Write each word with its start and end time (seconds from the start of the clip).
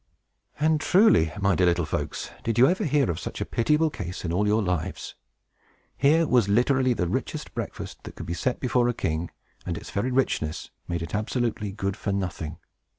And, 0.59 0.81
truly, 0.81 1.31
my 1.39 1.53
dear 1.53 1.67
little 1.67 1.85
folks, 1.85 2.31
did 2.43 2.57
you 2.57 2.67
ever 2.67 2.85
hear 2.85 3.11
of 3.11 3.19
such 3.19 3.39
a 3.39 3.45
pitiable 3.45 3.91
case 3.91 4.25
in 4.25 4.33
all 4.33 4.47
your 4.47 4.63
lives? 4.63 5.13
Here 5.95 6.25
was 6.25 6.49
literally 6.49 6.93
the 6.95 7.07
richest 7.07 7.53
breakfast 7.53 8.01
that 8.05 8.15
could 8.15 8.25
be 8.25 8.33
set 8.33 8.59
before 8.59 8.89
a 8.89 8.95
king, 8.95 9.29
and 9.63 9.77
its 9.77 9.91
very 9.91 10.09
richness 10.09 10.71
made 10.87 11.03
it 11.03 11.13
absolutely 11.13 11.71
good 11.71 11.95
for 11.95 12.11
nothing. 12.11 12.57